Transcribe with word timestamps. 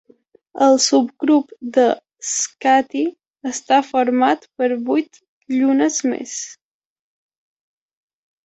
El 0.67 0.77
subgrup 0.85 1.51
de 1.75 1.83
Skathi 2.29 3.03
està 3.51 3.81
format 3.91 4.49
per 4.63 4.71
vuit 4.89 5.23
llunes 5.59 6.01
més. 6.15 6.37